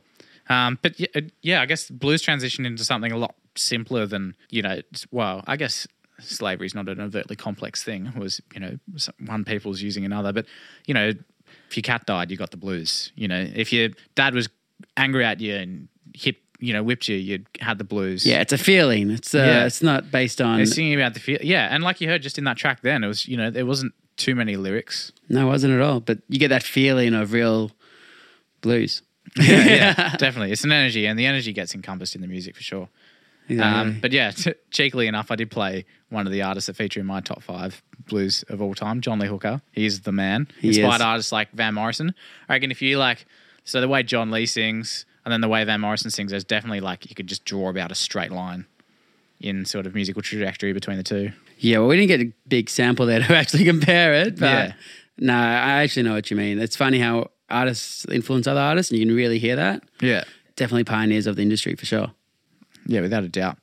Um, 0.49 0.77
but 0.81 0.99
yeah, 0.99 1.07
uh, 1.15 1.21
yeah, 1.41 1.61
I 1.61 1.65
guess 1.65 1.89
blues 1.89 2.23
transitioned 2.23 2.65
into 2.65 2.85
something 2.85 3.11
a 3.11 3.17
lot 3.17 3.35
simpler 3.55 4.05
than 4.05 4.35
you 4.49 4.61
know. 4.61 4.81
Well, 5.11 5.43
I 5.47 5.57
guess 5.57 5.87
slavery 6.19 6.67
is 6.67 6.75
not 6.75 6.87
an 6.87 7.01
overtly 7.01 7.35
complex 7.35 7.83
thing. 7.83 8.07
It 8.07 8.15
was 8.19 8.41
you 8.53 8.59
know 8.61 8.77
one 9.25 9.43
people's 9.43 9.81
using 9.81 10.05
another, 10.05 10.31
but 10.31 10.45
you 10.85 10.93
know 10.93 11.11
if 11.69 11.77
your 11.77 11.83
cat 11.83 12.05
died, 12.05 12.31
you 12.31 12.37
got 12.37 12.51
the 12.51 12.57
blues. 12.57 13.11
You 13.15 13.27
know 13.27 13.47
if 13.55 13.71
your 13.73 13.89
dad 14.15 14.33
was 14.33 14.49
angry 14.95 15.25
at 15.25 15.39
you 15.39 15.55
and 15.55 15.87
hit 16.13 16.35
you 16.59 16.73
know 16.73 16.81
whipped 16.83 17.07
you, 17.07 17.15
you 17.17 17.45
had 17.59 17.77
the 17.77 17.83
blues. 17.83 18.25
Yeah, 18.25 18.41
it's 18.41 18.53
a 18.53 18.57
feeling. 18.57 19.11
It's 19.11 19.35
uh, 19.35 19.37
Yeah. 19.39 19.65
it's 19.65 19.81
not 19.83 20.09
based 20.11 20.41
on. 20.41 20.57
They're 20.57 20.65
singing 20.65 20.95
about 20.95 21.13
the 21.13 21.19
feel. 21.19 21.39
Yeah, 21.41 21.67
and 21.73 21.83
like 21.83 22.01
you 22.01 22.07
heard 22.07 22.21
just 22.23 22.37
in 22.37 22.43
that 22.45 22.57
track, 22.57 22.81
then 22.81 23.03
it 23.03 23.07
was 23.07 23.27
you 23.27 23.37
know 23.37 23.49
there 23.51 23.65
wasn't 23.65 23.93
too 24.17 24.33
many 24.33 24.55
lyrics. 24.55 25.11
No, 25.29 25.43
it 25.45 25.49
wasn't 25.49 25.73
at 25.73 25.81
all. 25.81 25.99
But 25.99 26.19
you 26.29 26.39
get 26.39 26.47
that 26.49 26.63
feeling 26.63 27.13
of 27.13 27.33
real 27.33 27.71
blues. 28.61 29.01
Yeah, 29.35 29.65
yeah, 29.65 30.15
definitely. 30.17 30.51
It's 30.51 30.63
an 30.63 30.71
energy, 30.71 31.05
and 31.05 31.19
the 31.19 31.25
energy 31.25 31.53
gets 31.53 31.75
encompassed 31.75 32.15
in 32.15 32.21
the 32.21 32.27
music 32.27 32.55
for 32.55 32.63
sure. 32.63 32.89
Um, 33.49 33.99
but 34.01 34.11
yeah, 34.11 34.31
t- 34.31 34.53
cheekily 34.71 35.07
enough, 35.07 35.31
I 35.31 35.35
did 35.35 35.49
play 35.51 35.85
one 36.09 36.25
of 36.25 36.33
the 36.33 36.41
artists 36.41 36.67
that 36.67 36.75
feature 36.75 36.99
in 36.99 37.05
my 37.05 37.21
top 37.21 37.41
five 37.43 37.81
blues 38.07 38.43
of 38.49 38.61
all 38.61 38.73
time, 38.73 39.01
John 39.01 39.19
Lee 39.19 39.27
Hooker. 39.27 39.61
He's 39.71 40.01
the 40.01 40.11
man. 40.11 40.47
He 40.59 40.69
Inspired 40.69 40.95
is. 40.95 41.01
artists 41.01 41.31
like 41.31 41.51
Van 41.51 41.73
Morrison. 41.73 42.13
I 42.49 42.53
reckon 42.53 42.71
if 42.71 42.81
you 42.81 42.97
like, 42.97 43.25
so 43.63 43.81
the 43.81 43.87
way 43.87 44.03
John 44.03 44.31
Lee 44.31 44.45
sings 44.45 45.05
and 45.25 45.31
then 45.31 45.41
the 45.41 45.47
way 45.49 45.63
Van 45.65 45.81
Morrison 45.81 46.09
sings, 46.11 46.31
there's 46.31 46.43
definitely 46.45 46.79
like 46.79 47.09
you 47.09 47.15
could 47.15 47.27
just 47.27 47.43
draw 47.45 47.69
about 47.69 47.91
a 47.91 47.95
straight 47.95 48.31
line 48.31 48.65
in 49.39 49.65
sort 49.65 49.85
of 49.85 49.93
musical 49.93 50.21
trajectory 50.21 50.73
between 50.73 50.97
the 50.97 51.03
two. 51.03 51.31
yeah, 51.59 51.77
well, 51.79 51.87
we 51.87 51.95
didn't 51.97 52.07
get 52.07 52.21
a 52.21 52.31
big 52.47 52.69
sample 52.69 53.05
there 53.05 53.19
to 53.27 53.35
actually 53.35 53.65
compare 53.65 54.13
it. 54.13 54.39
But 54.39 54.45
Yeah. 54.45 54.73
no, 55.19 55.33
I 55.33 55.83
actually 55.83 56.03
know 56.03 56.13
what 56.13 56.31
you 56.31 56.37
mean. 56.37 56.59
It's 56.59 56.75
funny 56.75 56.99
how 56.99 57.29
artists 57.49 58.05
influence 58.09 58.47
other 58.47 58.59
artists, 58.61 58.91
and 58.91 58.99
you 58.99 59.05
can 59.05 59.15
really 59.15 59.39
hear 59.39 59.55
that. 59.57 59.83
Yeah. 60.01 60.23
Definitely 60.55 60.85
pioneers 60.85 61.27
of 61.27 61.35
the 61.35 61.41
industry 61.43 61.75
for 61.75 61.85
sure. 61.85 62.11
Yeah, 62.87 63.01
without 63.01 63.23
a 63.23 63.29
doubt. 63.29 63.57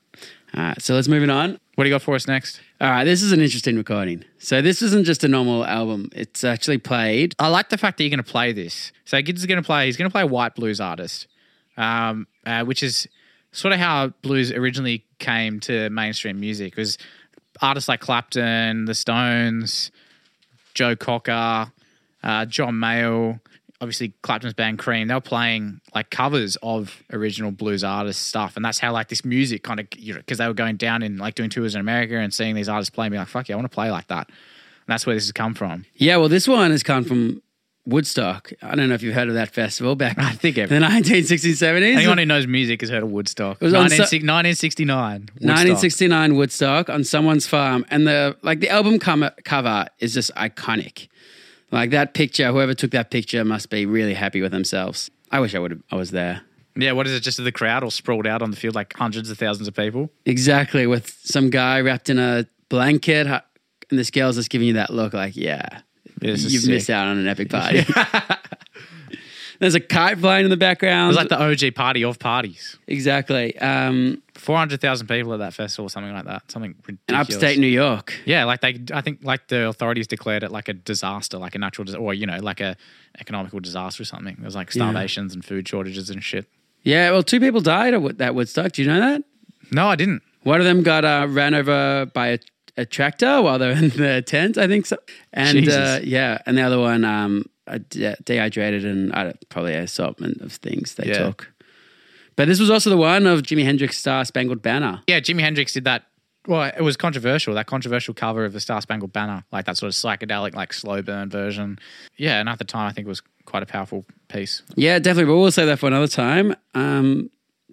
All 0.57 0.62
right, 0.62 0.81
so 0.81 0.95
let's 0.95 1.09
move 1.09 1.23
it 1.23 1.31
on. 1.31 1.59
What 1.75 1.85
do 1.85 1.90
you 1.90 1.95
got 1.95 2.02
for 2.02 2.14
us 2.14 2.28
next? 2.28 2.61
All 2.81 2.88
right, 2.88 3.04
this 3.04 3.23
is 3.23 3.33
an 3.33 3.40
interesting 3.40 3.76
recording. 3.76 4.25
So 4.38 4.62
this 4.62 4.83
isn't 4.83 5.04
just 5.04 5.25
a 5.25 5.28
normal 5.28 5.64
album. 5.64 6.11
It's 6.14 6.45
actually 6.45 6.78
played. 6.78 7.35
I 7.40 7.49
like 7.49 7.71
the 7.71 7.78
fact 7.78 7.99
that 7.99 8.04
you're 8.04 8.11
going 8.11 8.23
to 8.23 8.31
play 8.31 8.52
this. 8.52 8.93
So 9.04 9.16
Gids 9.16 9.38
is 9.38 9.47
going 9.47 9.61
to 9.61 9.66
play. 9.66 9.87
He's 9.87 9.97
going 9.97 10.09
to 10.09 10.12
play 10.12 10.23
a 10.23 10.26
white 10.26 10.54
blues 10.54 10.81
artist, 10.81 11.26
um, 11.76 12.28
uh, 12.47 12.64
which 12.64 12.85
is 12.85 13.09
sort 13.50 13.73
of 13.73 13.81
how 13.81 14.09
blues 14.23 14.52
originally 14.52 15.04
came 15.19 15.59
to 15.61 15.90
mainstream 15.90 16.38
music. 16.38 16.75
It 16.75 16.78
was 16.78 16.99
artists 17.61 17.88
like 17.88 18.00
Clapton, 18.00 18.85
The 18.85 18.95
Stones, 18.95 19.90
Joe 20.75 20.95
Cocker, 20.95 21.73
uh, 22.23 22.45
John 22.45 22.75
Mayall, 22.75 23.40
obviously 23.85 24.14
Clapton's 24.23 24.55
band 24.55 24.79
Cream. 24.79 25.07
They 25.09 25.14
were 25.14 25.21
playing 25.21 25.81
like 25.95 26.11
covers 26.11 26.57
of 26.62 27.03
original 27.12 27.50
blues 27.50 27.85
artist 27.85 28.23
stuff, 28.26 28.57
and 28.57 28.64
that's 28.64 28.79
how 28.79 28.93
like 28.93 29.09
this 29.09 29.25
music 29.25 29.62
kind 29.62 29.79
of 29.79 29.87
you 29.97 30.14
know 30.14 30.19
because 30.21 30.38
they 30.38 30.47
were 30.49 30.55
going 30.55 30.76
down 30.76 31.03
and 31.03 31.19
like 31.19 31.35
doing 31.35 31.50
tours 31.50 31.75
in 31.75 31.81
America 31.81 32.17
and 32.17 32.33
seeing 32.33 32.55
these 32.55 32.69
artists 32.69 32.91
play, 32.91 33.07
and 33.07 33.12
be 33.12 33.19
like, 33.19 33.29
fuck 33.29 33.49
yeah, 33.49 33.55
I 33.55 33.57
want 33.57 33.71
to 33.71 33.75
play 33.75 33.91
like 33.91 34.09
that. 34.09 34.26
And 34.29 34.88
that's 34.88 35.07
where 35.07 35.14
this 35.14 35.25
has 35.25 35.33
come 35.33 35.55
from. 35.55 35.85
Yeah, 35.95 36.17
well, 36.17 36.29
this 36.29 36.49
one 36.49 36.71
has 36.71 36.83
come 36.83 37.05
from 37.05 37.43
Woodstock. 37.87 38.53
I 38.62 38.75
don't 38.75 38.88
know 38.88 38.95
if 38.95 39.03
you've 39.03 39.14
heard 39.14 39.29
of 39.29 39.35
that 39.35 39.50
festival 39.50 39.95
back 39.95 40.19
I 40.19 40.33
think 40.33 40.57
in 40.57 40.69
the 40.69 40.76
1960s, 40.76 41.38
70s. 41.62 41.95
Anyone 41.97 42.19
who 42.19 42.25
knows 42.25 42.47
music 42.47 42.81
has 42.81 42.88
heard 42.91 43.03
of 43.03 43.11
Woodstock. 43.11 43.59
It 43.61 43.64
was 43.64 43.75
on 43.75 43.83
19, 43.83 43.97
so- 43.99 44.03
1969. 44.03 45.21
Woodstock. 45.21 45.43
1969 45.43 46.35
Woodstock 46.37 46.88
on 46.88 47.05
someone's 47.05 47.47
farm, 47.47 47.85
and 47.91 48.07
the 48.07 48.37
like 48.43 48.61
the 48.61 48.71
album 48.71 48.99
cover 48.99 49.87
is 49.99 50.14
just 50.14 50.35
iconic. 50.35 51.09
Like 51.75 51.90
that 51.90 52.14
picture, 52.14 52.52
whoever 52.52 52.73
took 52.73 52.93
that 52.93 53.11
picture 53.11 53.45
must 53.45 53.69
be 53.69 53.85
really 53.85 54.14
happy 54.14 54.40
with 54.40 54.52
themselves. 54.52 55.11
I 55.33 55.40
wish 55.40 55.57
I 55.57 55.59
would 55.59 55.73
have. 55.73 55.83
I 55.90 55.97
was 55.97 56.12
there. 56.12 56.43
Yeah, 56.76 56.93
what 56.93 57.09
is 57.09 57.12
it? 57.12 57.21
Just 57.21 57.40
of 57.40 57.45
the 57.45 57.50
crowd 57.50 57.83
all 57.83 57.90
sprawled 57.90 58.28
out 58.28 58.43
on 58.43 58.52
the 58.52 58.57
field 58.57 58.76
like 58.76 58.95
hundreds 58.97 59.28
of 59.28 59.38
thousands 59.38 59.66
of 59.66 59.75
people? 59.75 60.09
Exactly, 60.25 60.87
with 60.87 61.19
some 61.25 61.50
guy 61.50 61.81
wrapped 61.81 62.09
in 62.09 62.21
a 62.21 62.47
blanket, 62.69 63.26
and 63.26 63.43
this 63.90 64.12
girl's 64.12 64.37
just 64.37 64.50
giving 64.50 64.69
you 64.69 64.75
that 64.75 64.90
look, 64.90 65.14
like, 65.14 65.35
yeah, 65.35 65.81
you've 66.23 66.38
sick. 66.38 66.71
missed 66.71 66.90
out 66.90 67.09
on 67.09 67.19
an 67.19 67.26
epic 67.26 67.50
party. 67.50 67.85
There's 69.61 69.75
a 69.75 69.81
kite 69.81 70.19
flying 70.19 70.45
in 70.45 70.51
the 70.51 70.57
background. 70.57 71.05
It 71.05 71.09
was 71.09 71.17
like 71.17 71.29
the 71.29 71.41
OG 71.69 71.75
party 71.75 72.05
of 72.05 72.19
parties. 72.19 72.77
exactly. 72.87 73.57
Um, 73.59 74.23
400,000 74.35 75.07
people 75.07 75.33
at 75.33 75.39
that 75.39 75.55
festival, 75.55 75.87
or 75.87 75.89
something 75.91 76.13
like 76.13 76.25
that. 76.25 76.51
Something 76.51 76.75
ridiculous. 76.87 77.29
upstate 77.35 77.59
New 77.59 77.67
York. 77.69 78.15
Yeah, 78.25 78.45
like 78.45 78.61
they, 78.61 78.81
I 78.93 79.01
think 79.01 79.21
like 79.23 79.49
the 79.49 79.69
authorities 79.69 80.07
declared 80.07 80.43
it 80.43 80.51
like 80.51 80.69
a 80.69 80.73
disaster, 80.75 81.39
like 81.39 81.55
a 81.55 81.59
natural, 81.59 81.85
dis- 81.85 81.95
or 81.95 82.13
you 82.15 82.27
know, 82.27 82.39
like 82.41 82.61
a 82.61 82.77
economical 83.21 83.61
disaster 83.61 84.03
or 84.03 84.07
something. 84.07 84.35
There 84.37 84.45
was 84.45 84.57
like 84.57 84.75
Yeah. 84.75 84.91
starvations 84.91 85.35
and 85.35 85.45
food 85.45 85.69
shortages 85.69 86.11
and 86.11 86.23
shit. 86.23 86.47
Yeah, 86.83 87.13
well, 87.13 87.23
two 87.23 87.41
people 87.41 87.61
died 87.61 87.95
at 87.95 88.19
that 88.19 88.35
Woodstock. 88.35 88.73
Do 88.73 88.83
you 88.83 88.89
know 88.89 89.01
that? 89.01 89.23
No, 89.71 89.87
I 89.89 89.97
didn't. 89.97 90.23
One 90.43 90.61
of 90.61 90.67
them 90.67 90.83
got 90.83 91.05
uh, 91.05 91.27
ran 91.31 91.55
over 91.55 92.05
by 92.13 92.27
a, 92.29 92.39
a 92.77 92.85
tractor 92.85 93.41
while 93.41 93.59
they 93.59 93.69
were 93.69 93.73
in 93.73 93.89
the 93.97 94.21
tent, 94.27 94.59
I 94.59 94.67
think 94.67 94.85
so. 94.85 94.99
And 95.33 95.67
uh, 95.69 96.01
yeah, 96.03 96.39
and 96.45 96.59
the 96.59 96.63
other 96.63 96.79
one 96.79 97.05
um, 97.05 97.47
uh, 97.66 97.78
de- 97.88 98.16
dehydrated 98.25 98.85
and 98.85 99.12
uh, 99.14 99.33
probably 99.49 99.75
an 99.75 99.83
assortment 99.83 100.40
of 100.40 100.52
things 100.52 100.94
they 100.94 101.09
Yeah. 101.09 101.18
took. 101.26 101.50
But 102.37 102.49
this 102.49 102.59
was 102.59 102.68
also 102.71 102.90
the 102.90 102.97
one 102.97 103.26
of 103.26 103.42
Jimi 103.42 103.64
Hendrix' 103.64 103.97
Star 103.99 104.25
Spangled 104.25 104.61
Banner. 104.61 105.00
Yeah, 105.06 105.21
Jimi 105.21 105.40
Hendrix 105.40 105.73
did 105.73 105.85
that. 105.85 106.04
Well, 106.47 106.71
it 106.76 106.83
was 106.83 106.97
controversial. 106.97 107.54
That 107.54 107.66
controversial 107.66 108.12
cover 108.12 108.44
of 108.44 108.52
the 108.52 108.61
Star 108.61 108.80
Spangled 108.83 109.12
Banner, 109.12 109.44
like 109.52 109.64
that 109.66 109.78
sort 109.78 109.88
of 109.88 109.94
psychedelic, 109.94 110.54
like 110.54 110.73
slow 110.75 111.00
burn 111.00 111.30
version. 111.30 111.78
Yeah, 112.16 112.40
and 112.40 112.49
at 112.49 112.59
the 112.59 112.64
time, 112.64 112.87
I 112.88 112.92
think 112.92 113.06
it 113.06 113.09
was 113.09 113.23
quite 113.47 113.62
a 113.62 113.66
powerful 113.66 114.04
piece. 114.28 114.62
Yeah, 114.75 114.99
definitely. 114.99 115.33
But 115.33 115.38
we'll 115.38 115.50
say 115.52 115.64
that 115.64 115.78
for 115.78 115.87
another 115.87 116.09
time. 116.09 116.54
Um, 116.75 117.30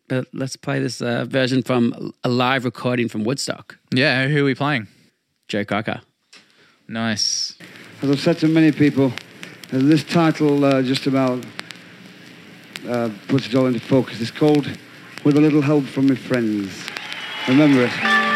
but 0.07 0.27
let's 0.33 0.55
play 0.55 0.79
this 0.79 1.01
uh, 1.01 1.25
version 1.25 1.63
from 1.63 2.13
a 2.24 2.29
live 2.29 2.63
recording 2.63 3.10
from 3.10 3.24
Woodstock. 3.25 3.77
Yeah, 3.93 4.27
who 4.27 4.41
are 4.43 4.45
we 4.45 4.55
playing? 4.55 4.88
Joe 5.50 5.65
Cocker. 5.65 6.01
Nice. 6.88 7.55
As 8.01 8.10
I've 8.10 8.19
said 8.19 8.38
to 8.39 8.48
many 8.48 8.71
people, 8.71 9.12
uh, 9.72 9.78
this 9.78 10.04
title 10.04 10.66
uh, 10.66 10.82
just 10.82 11.08
about 11.08 11.46
uh, 12.88 13.10
puts 13.28 13.48
it 13.48 13.56
all 13.56 13.68
into 13.68 13.80
focus. 13.80 14.20
It's 14.20 14.32
called 14.32 14.68
With 15.24 15.38
a 15.38 15.42
Little 15.42 15.62
Help 15.62 15.86
from 15.86 16.08
My 16.08 16.16
Friends. 16.16 16.88
Remember 17.48 17.86
it. 17.86 18.31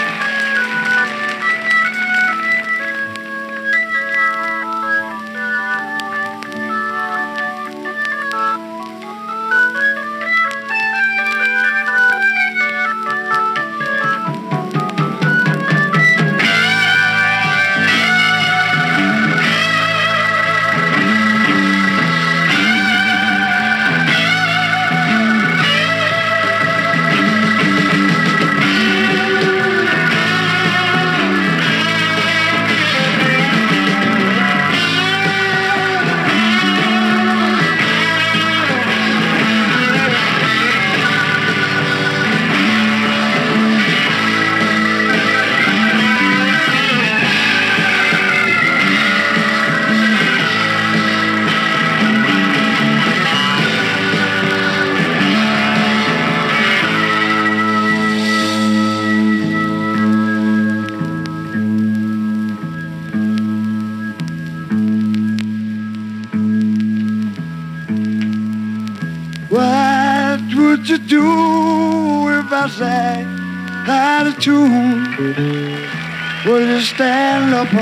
Up 77.56 77.74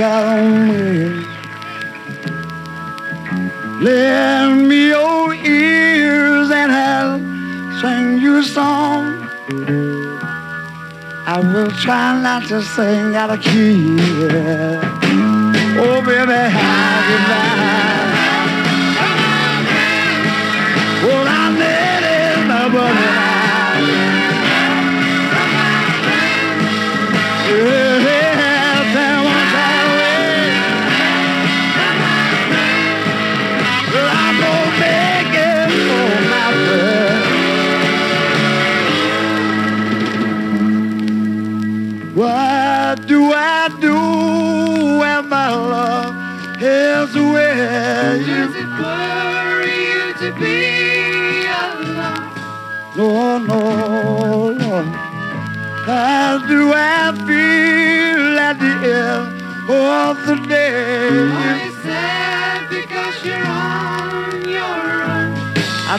on 0.00 0.68
me? 0.68 1.24
Lend 3.80 4.68
me 4.68 4.88
your 4.88 5.34
ears 5.34 6.50
and 6.50 6.72
I'll 6.72 7.18
sing 7.80 8.18
you 8.20 8.38
a 8.38 8.42
song. 8.42 9.04
I 11.26 11.38
will 11.52 11.70
try 11.70 12.20
not 12.20 12.48
to 12.48 12.60
sing 12.62 13.14
out 13.14 13.30
of 13.30 13.40
key. 13.40 13.96
Oh, 15.76 16.02
baby, 16.04 16.40
how 16.58 16.94
you 17.10 17.93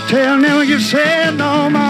Tell 0.07 0.37
me 0.37 0.49
what 0.49 0.67
you 0.67 0.79
said 0.79 1.31
no 1.31 1.69
more. 1.69 1.84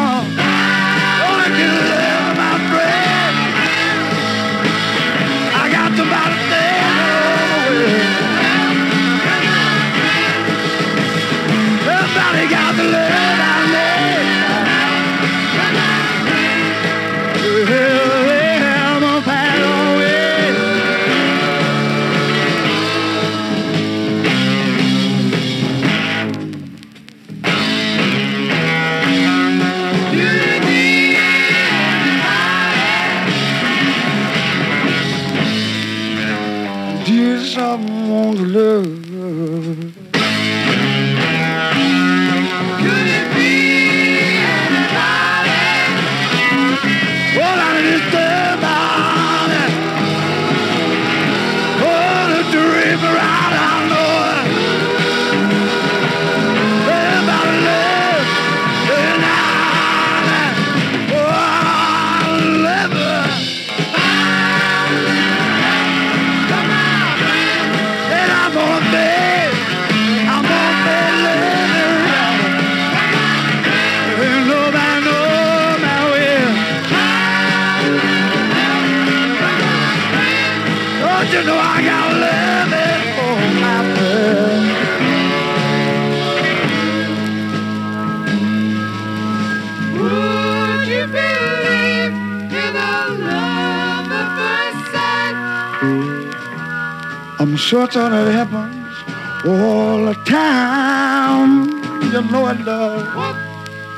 sure 97.66 97.88
thought 97.88 98.14
it 98.14 98.32
happens 98.32 98.96
all 99.44 100.06
the 100.06 100.14
time. 100.26 101.66
You 102.14 102.22
know 102.32 102.48
it 102.50 102.64
does. 102.64 103.04
What 103.16 103.36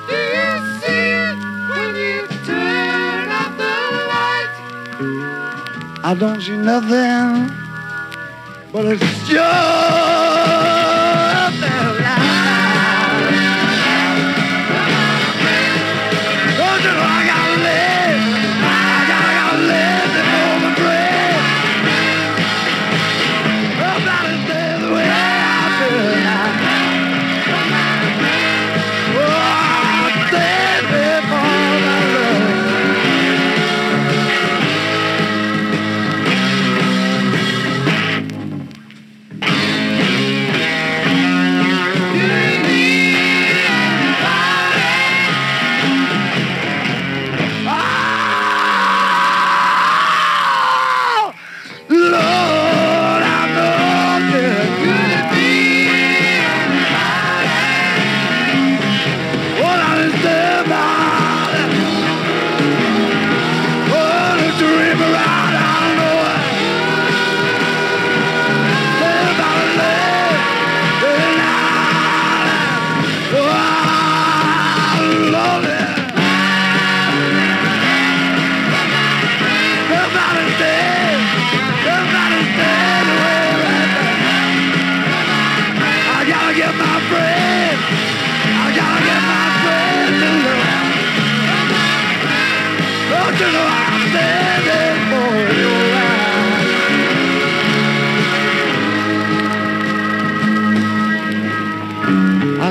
do 0.07 0.15
you 0.15 0.53
see 0.79 1.35
when 1.69 1.91
you 2.05 2.21
turn 2.45 3.27
out 3.39 3.53
the 3.61 3.75
light? 4.13 4.53
I 6.01 6.15
don't 6.17 6.41
see 6.41 6.55
nothing, 6.55 7.51
but 8.71 8.85
it's 8.85 9.27
just. 9.27 10.16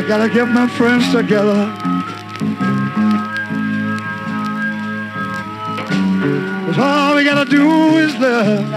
gotta 0.07 0.29
get 0.33 0.47
my 0.47 0.69
friends 0.69 1.11
together. 1.11 1.67
Cause 6.67 6.79
all 6.79 7.17
we 7.17 7.25
gotta 7.25 7.51
do 7.51 7.97
is 7.99 8.15
love. 8.17 8.73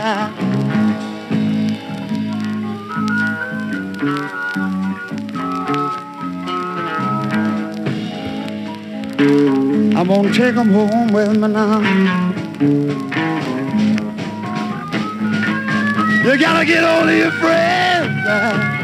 I'm 9.95 10.07
gonna 10.07 10.33
take 10.33 10.55
them 10.55 10.69
home 10.69 11.13
with 11.13 11.37
me 11.37 11.47
now. 11.47 11.79
You 16.23 16.39
gotta 16.39 16.65
get 16.65 16.83
all 16.83 17.07
of 17.07 17.15
your 17.15 17.31
friends. 17.33 18.78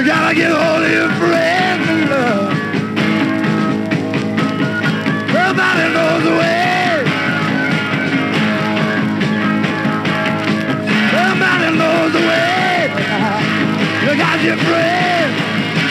You 0.00 0.06
gotta 0.06 0.34
get 0.34 0.50
hold 0.50 0.82
of 0.82 0.90
your 0.90 1.10
friends 1.20 1.84
and 1.92 2.08
love. 2.08 2.52
Everybody 5.28 5.92
knows 5.92 6.22
the 6.24 6.34
way. 6.40 7.04
Everybody 11.20 11.68
knows 11.76 12.12
the 12.16 12.22
way. 12.30 12.88
You 14.00 14.12
got 14.16 14.40
your 14.42 14.56
friends. 14.64 15.36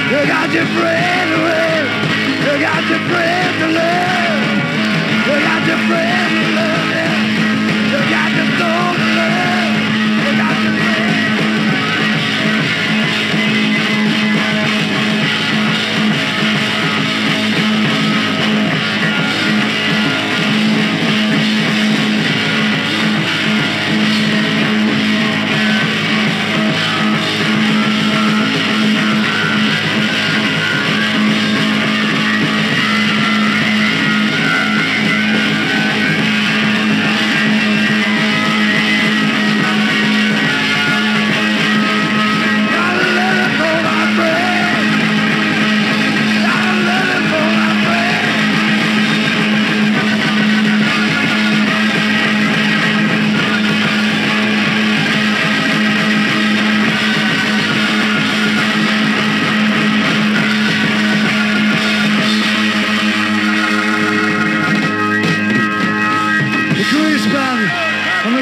You 0.10 0.20
got 0.26 0.50
your 0.58 0.66
friends 0.74 1.30
to 1.30 1.38
love. 1.46 1.88
You 2.50 2.54
got 2.66 2.82
your 2.90 3.02
friends 3.06 3.58
to 3.62 3.68
love. 3.78 4.50
You 5.30 5.36
love. 6.56 7.09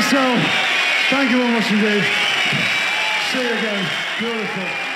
So, 0.10 0.16
thank 1.10 1.32
you 1.32 1.38
very 1.38 1.52
much 1.52 1.70
indeed. 1.70 2.04
See 3.30 3.44
you 3.44 3.58
again. 3.58 3.86
Beautiful. 4.20 4.87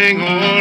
Everything 0.00 0.22
alright, 0.26 0.59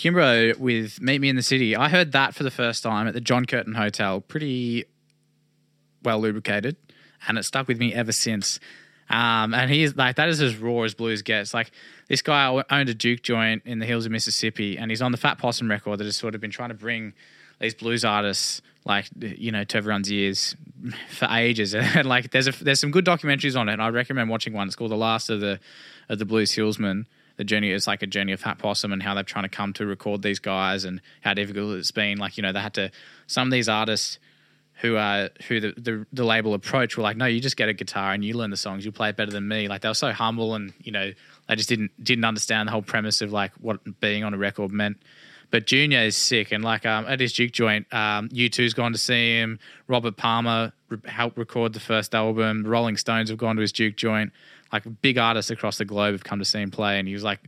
Kimbrough 0.00 0.56
with 0.56 0.98
Meet 1.02 1.20
Me 1.20 1.28
in 1.28 1.36
the 1.36 1.42
City. 1.42 1.76
I 1.76 1.90
heard 1.90 2.12
that 2.12 2.34
for 2.34 2.42
the 2.42 2.50
first 2.50 2.82
time 2.82 3.06
at 3.06 3.12
the 3.12 3.20
John 3.20 3.44
Curtin 3.44 3.74
Hotel, 3.74 4.22
pretty 4.22 4.86
well 6.02 6.18
lubricated, 6.18 6.76
and 7.28 7.36
it 7.36 7.44
stuck 7.44 7.68
with 7.68 7.78
me 7.78 7.92
ever 7.92 8.10
since. 8.10 8.58
Um, 9.10 9.52
and 9.52 9.70
he's 9.70 9.94
like, 9.96 10.16
that 10.16 10.30
is 10.30 10.40
as 10.40 10.56
raw 10.56 10.84
as 10.84 10.94
blues 10.94 11.20
gets. 11.20 11.52
Like, 11.52 11.72
this 12.08 12.22
guy 12.22 12.64
owned 12.70 12.88
a 12.88 12.94
juke 12.94 13.22
joint 13.22 13.62
in 13.66 13.78
the 13.78 13.84
hills 13.84 14.06
of 14.06 14.12
Mississippi, 14.12 14.78
and 14.78 14.90
he's 14.90 15.02
on 15.02 15.12
the 15.12 15.18
Fat 15.18 15.36
Possum 15.36 15.68
record 15.68 15.98
that 15.98 16.04
has 16.04 16.16
sort 16.16 16.34
of 16.34 16.40
been 16.40 16.50
trying 16.50 16.70
to 16.70 16.74
bring 16.74 17.12
these 17.60 17.74
blues 17.74 18.02
artists, 18.02 18.62
like, 18.86 19.04
you 19.18 19.52
know, 19.52 19.64
to 19.64 19.76
everyone's 19.76 20.10
ears 20.10 20.56
for 21.10 21.28
ages. 21.30 21.74
And 21.78 22.08
like, 22.08 22.30
there's 22.30 22.48
a, 22.48 22.52
there's 22.64 22.80
some 22.80 22.90
good 22.90 23.04
documentaries 23.04 23.58
on 23.58 23.68
it, 23.68 23.74
and 23.74 23.82
I 23.82 23.90
recommend 23.90 24.30
watching 24.30 24.54
one. 24.54 24.66
It's 24.66 24.76
called 24.76 24.92
The 24.92 24.96
Last 24.96 25.28
of 25.28 25.40
the 25.40 25.60
of 26.08 26.18
the 26.18 26.24
Blues 26.24 26.52
Hillsmen 26.52 27.06
the 27.40 27.44
journey 27.44 27.70
is 27.70 27.86
like 27.86 28.02
a 28.02 28.06
journey 28.06 28.32
of 28.32 28.40
Fat 28.40 28.58
Possum 28.58 28.92
and 28.92 29.02
how 29.02 29.14
they're 29.14 29.24
trying 29.24 29.44
to 29.44 29.48
come 29.48 29.72
to 29.72 29.86
record 29.86 30.20
these 30.20 30.38
guys 30.38 30.84
and 30.84 31.00
how 31.22 31.32
difficult 31.32 31.74
it's 31.78 31.90
been. 31.90 32.18
Like, 32.18 32.36
you 32.36 32.42
know, 32.42 32.52
they 32.52 32.60
had 32.60 32.74
to 32.74 32.90
some 33.28 33.48
of 33.48 33.52
these 33.52 33.66
artists 33.66 34.18
who 34.82 34.96
uh 34.96 35.30
who 35.48 35.58
the, 35.58 35.72
the 35.78 36.06
the 36.12 36.24
label 36.24 36.52
approach 36.52 36.98
were 36.98 37.02
like, 37.02 37.16
no, 37.16 37.24
you 37.24 37.40
just 37.40 37.56
get 37.56 37.70
a 37.70 37.72
guitar 37.72 38.12
and 38.12 38.22
you 38.22 38.34
learn 38.34 38.50
the 38.50 38.58
songs, 38.58 38.84
you 38.84 38.92
play 38.92 39.08
it 39.08 39.16
better 39.16 39.30
than 39.30 39.48
me. 39.48 39.68
Like 39.68 39.80
they 39.80 39.88
were 39.88 39.94
so 39.94 40.12
humble 40.12 40.54
and, 40.54 40.74
you 40.82 40.92
know, 40.92 41.12
they 41.48 41.56
just 41.56 41.70
didn't 41.70 41.92
didn't 42.04 42.26
understand 42.26 42.68
the 42.68 42.72
whole 42.72 42.82
premise 42.82 43.22
of 43.22 43.32
like 43.32 43.52
what 43.54 43.80
being 44.00 44.22
on 44.22 44.34
a 44.34 44.38
record 44.38 44.70
meant. 44.70 44.98
But 45.50 45.66
Junior 45.66 46.00
is 46.00 46.16
sick, 46.16 46.52
and 46.52 46.62
like 46.62 46.86
um, 46.86 47.06
at 47.08 47.20
his 47.20 47.32
juke 47.32 47.52
joint, 47.52 47.92
um, 47.92 48.28
U2's 48.28 48.72
gone 48.74 48.92
to 48.92 48.98
see 48.98 49.38
him. 49.38 49.58
Robert 49.88 50.16
Palmer 50.16 50.72
re- 50.88 50.98
helped 51.06 51.36
record 51.36 51.72
the 51.72 51.80
first 51.80 52.14
album. 52.14 52.64
Rolling 52.64 52.96
Stones 52.96 53.30
have 53.30 53.38
gone 53.38 53.56
to 53.56 53.62
his 53.62 53.72
juke 53.72 53.96
joint. 53.96 54.32
Like 54.72 54.84
big 55.02 55.18
artists 55.18 55.50
across 55.50 55.78
the 55.78 55.84
globe 55.84 56.12
have 56.12 56.24
come 56.24 56.38
to 56.38 56.44
see 56.44 56.60
him 56.60 56.70
play, 56.70 56.98
and 56.98 57.08
he 57.08 57.14
was 57.14 57.24
like, 57.24 57.40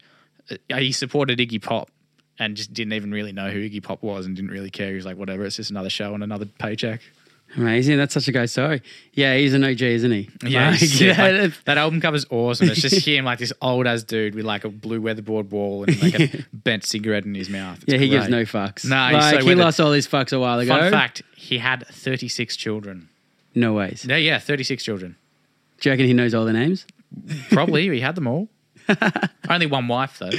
uh, 0.50 0.76
he 0.76 0.92
supported 0.92 1.38
Iggy 1.38 1.62
Pop, 1.62 1.90
and 2.38 2.56
just 2.56 2.72
didn't 2.72 2.94
even 2.94 3.12
really 3.12 3.32
know 3.32 3.50
who 3.50 3.58
Iggy 3.60 3.82
Pop 3.82 4.02
was, 4.02 4.26
and 4.26 4.34
didn't 4.34 4.50
really 4.50 4.70
care. 4.70 4.88
He 4.88 4.96
was 4.96 5.06
like, 5.06 5.16
whatever, 5.16 5.44
it's 5.44 5.56
just 5.56 5.70
another 5.70 5.90
show 5.90 6.14
and 6.14 6.22
another 6.22 6.46
paycheck. 6.46 7.00
Amazing. 7.56 7.98
That's 7.98 8.14
such 8.14 8.28
a 8.28 8.32
great 8.32 8.48
story. 8.48 8.82
Yeah, 9.12 9.36
he's 9.36 9.52
an 9.52 9.62
OG, 9.62 9.82
isn't 9.82 10.10
he? 10.10 10.30
Yeah, 10.42 10.70
Like, 10.70 11.00
yeah, 11.00 11.22
Like, 11.42 11.64
that 11.64 11.76
album 11.76 12.00
cover's 12.00 12.24
awesome. 12.30 12.70
It's 12.70 12.80
just 12.80 13.06
him, 13.06 13.26
like 13.26 13.38
this 13.38 13.52
old 13.60 13.86
ass 13.86 14.02
dude 14.02 14.34
with 14.34 14.44
like 14.46 14.64
a 14.64 14.70
blue 14.70 15.00
weatherboard 15.02 15.50
wall 15.50 15.84
and 15.84 16.02
like 16.02 16.18
a 16.18 16.46
bent 16.54 16.84
cigarette 16.84 17.26
in 17.26 17.34
his 17.34 17.50
mouth. 17.50 17.82
It's 17.82 17.92
yeah, 17.92 17.98
he 17.98 18.08
gives 18.08 18.28
no 18.28 18.44
fucks. 18.44 18.86
No, 18.86 19.06
he's 19.08 19.14
like, 19.14 19.22
so 19.22 19.38
he 19.40 19.44
weathered. 19.44 19.58
lost 19.58 19.80
all 19.80 19.92
his 19.92 20.08
fucks 20.08 20.32
a 20.32 20.40
while 20.40 20.58
ago. 20.60 20.78
Fun 20.78 20.90
fact: 20.90 21.22
he 21.36 21.58
had 21.58 21.86
thirty 21.88 22.28
six 22.28 22.56
children. 22.56 23.10
No 23.54 23.74
ways. 23.74 24.06
Yeah, 24.08 24.16
yeah, 24.16 24.38
thirty 24.38 24.64
six 24.64 24.82
children. 24.82 25.16
Do 25.80 25.88
you 25.88 25.92
reckon 25.92 26.06
he 26.06 26.14
knows 26.14 26.32
all 26.32 26.46
the 26.46 26.52
names? 26.54 26.86
Probably 27.50 27.88
he 27.88 28.00
had 28.00 28.14
them 28.14 28.26
all. 28.26 28.48
Only 29.48 29.66
one 29.66 29.86
wife 29.88 30.18
though, 30.18 30.30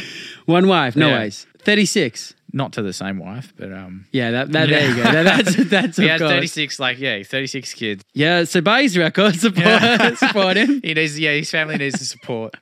One 0.45 0.67
wife, 0.67 0.95
no 0.95 1.09
Yeah. 1.09 1.19
ways. 1.19 1.47
36. 1.59 2.33
not 2.55 2.73
to 2.73 2.81
the 2.83 2.91
same 2.93 3.17
wife, 3.17 3.51
but 3.57 3.71
um, 3.71 4.05
Yeah, 4.11 4.31
that, 4.31 4.51
that 4.51 4.69
there 4.69 4.89
you 4.89 4.95
go. 4.97 5.03
That- 5.03 5.23
that's 5.45 5.55
that's 5.69 5.97
he 5.97 6.03
of 6.05 6.09
had 6.11 6.19
course. 6.19 6.31
thirty 6.31 6.47
six. 6.47 6.79
Like 6.79 6.99
yeah, 6.99 7.23
thirty 7.23 7.47
six 7.47 7.73
kids. 7.73 8.03
Yeah, 8.13 8.43
so 8.43 8.59
buy 8.61 8.81
his 8.83 8.97
record, 8.97 9.35
support, 9.35 9.65
Yeah. 9.65 10.13
support 10.25 10.57
him 10.57 10.81
He 10.83 10.93
needs, 10.93 11.17
yeah, 11.19 11.31
his 11.33 11.49
family 11.49 11.77
needs 11.77 11.97
the 11.99 12.05
support. 12.05 12.55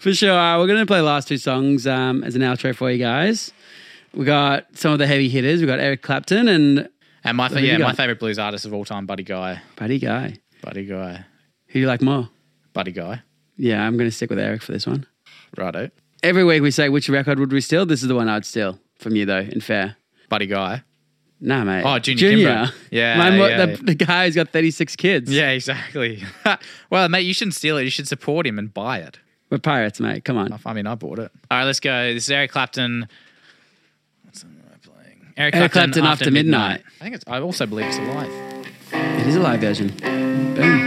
for 0.00 0.12
sure. 0.14 0.38
Uh, 0.38 0.58
we're 0.58 0.66
going 0.66 0.78
to 0.78 0.86
play 0.86 0.98
the 0.98 1.04
last 1.04 1.26
two 1.28 1.38
songs 1.38 1.86
um, 1.86 2.22
as 2.22 2.36
an 2.36 2.42
outro 2.42 2.74
for 2.76 2.90
you 2.90 2.98
guys. 2.98 3.50
We 4.14 4.24
got 4.26 4.66
some 4.76 4.92
of 4.92 4.98
the 4.98 5.06
heavy 5.06 5.28
hitters. 5.30 5.60
We 5.62 5.66
got 5.66 5.80
Eric 5.80 6.02
Clapton 6.02 6.46
and 6.48 6.88
And 7.24 7.36
my 7.38 7.48
fa- 7.48 7.54
Who 7.56 7.60
you 7.64 7.72
yeah, 7.72 7.78
my 7.78 7.86
got? 7.88 7.96
favorite 7.96 8.18
blues 8.20 8.38
artist 8.38 8.66
of 8.66 8.74
all 8.74 8.84
time, 8.84 9.06
Buddy 9.06 9.22
Guy. 9.24 9.60
Buddy 9.76 9.98
Guy. 9.98 10.36
Buddy 10.60 10.84
Guy. 10.84 11.24
Who 11.68 11.72
do 11.72 11.80
you 11.80 11.86
like 11.86 12.02
more? 12.02 12.28
Buddy 12.72 12.92
Guy. 12.92 13.22
Yeah, 13.56 13.86
I'm 13.86 13.96
going 13.96 14.08
to 14.08 14.14
stick 14.14 14.30
with 14.30 14.38
Eric 14.38 14.62
for 14.62 14.72
this 14.72 14.86
one. 14.86 15.06
Righto. 15.56 15.90
Every 16.22 16.44
week 16.44 16.62
we 16.62 16.70
say 16.70 16.88
which 16.88 17.08
record 17.08 17.38
would 17.38 17.52
we 17.52 17.60
steal. 17.60 17.84
This 17.84 18.02
is 18.02 18.08
the 18.08 18.14
one 18.14 18.28
I'd 18.28 18.44
steal 18.44 18.78
from 18.98 19.16
you 19.16 19.26
though. 19.26 19.40
In 19.40 19.60
fair. 19.60 19.96
Buddy 20.28 20.46
Guy. 20.46 20.82
Nah, 21.40 21.64
mate. 21.64 21.82
Oh, 21.84 21.98
Junior 21.98 22.30
Kimbrough. 22.30 22.72
Yeah, 22.92 23.18
Mine, 23.18 23.32
yeah, 23.34 23.66
the, 23.66 23.72
yeah. 23.72 23.78
the 23.82 23.94
guy 23.96 24.26
who's 24.26 24.36
got 24.36 24.50
36 24.50 24.94
kids. 24.94 25.30
Yeah, 25.30 25.50
exactly. 25.50 26.22
well, 26.90 27.08
mate, 27.08 27.22
you 27.22 27.34
shouldn't 27.34 27.56
steal 27.56 27.76
it. 27.78 27.82
You 27.82 27.90
should 27.90 28.06
support 28.06 28.46
him 28.46 28.60
and 28.60 28.72
buy 28.72 28.98
it. 28.98 29.18
We're 29.50 29.58
pirates, 29.58 29.98
mate. 29.98 30.24
Come 30.24 30.38
on. 30.38 30.56
I 30.64 30.72
mean, 30.72 30.86
I 30.86 30.94
bought 30.94 31.18
it. 31.18 31.32
All 31.50 31.58
right, 31.58 31.64
let's 31.64 31.80
go. 31.80 32.14
This 32.14 32.24
is 32.24 32.30
Eric 32.30 32.52
Clapton. 32.52 33.08
What's 34.22 34.40
song 34.40 34.52
am 34.52 34.70
I 34.72 34.78
playing? 34.86 35.32
Eric, 35.36 35.56
Eric 35.56 35.72
Clapton, 35.72 36.04
After 36.04 36.30
Midnight. 36.30 36.84
I 37.00 37.04
think 37.04 37.16
it's. 37.16 37.24
I 37.26 37.40
also 37.40 37.66
believe 37.66 37.86
it's 37.86 37.98
alive. 37.98 38.30
It 38.92 39.26
is 39.26 39.34
a 39.34 39.40
live 39.40 39.60
version. 39.60 39.88
Boom. 40.54 40.81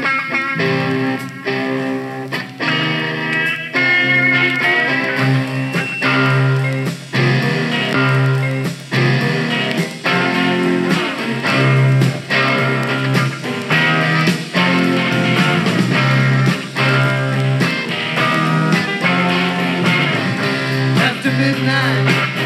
Midnight, 21.56 22.45